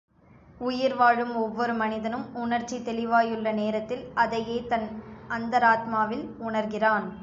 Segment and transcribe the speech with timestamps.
[0.59, 4.89] உயிர் வாழும் ஒவ்வொரு மனிதனும், உணர்ச்சி தெளிவாயுள்ள நேரத்தில், அதையே தன்
[5.29, 7.19] அந்தராத்மாவில் உணர்கிறான்.